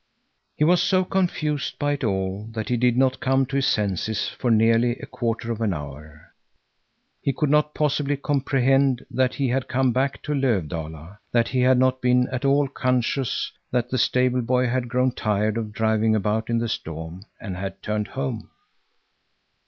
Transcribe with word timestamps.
He 0.55 0.63
was 0.63 0.81
so 0.81 1.05
confused 1.05 1.77
by 1.77 1.91
it 1.91 2.03
all 2.03 2.49
that 2.53 2.69
he 2.69 2.75
did 2.75 2.97
not 2.97 3.19
come 3.19 3.45
to 3.45 3.55
his 3.57 3.67
senses 3.67 4.27
for 4.27 4.49
nearly 4.49 4.95
a 4.97 5.05
quarter 5.05 5.51
of 5.51 5.61
an 5.61 5.75
hour. 5.75 6.33
He 7.21 7.31
could 7.31 7.51
not 7.51 7.75
possibly 7.75 8.17
comprehend 8.17 9.05
that 9.11 9.35
he 9.35 9.49
had 9.49 9.67
come 9.67 9.91
back 9.93 10.23
to 10.23 10.31
Löfdala. 10.31 11.19
He 11.47 11.59
had 11.61 11.77
not 11.77 12.01
been 12.01 12.27
at 12.29 12.45
all 12.45 12.67
conscious 12.67 13.51
that 13.69 13.91
the 13.91 13.99
stable 13.99 14.41
boy 14.41 14.65
had 14.67 14.89
grown 14.89 15.11
tired 15.11 15.55
of 15.55 15.71
driving 15.71 16.15
about 16.15 16.49
in 16.49 16.57
the 16.57 16.67
storm 16.67 17.21
and 17.39 17.55
had 17.55 17.83
turned 17.83 18.07
home. 18.07 18.49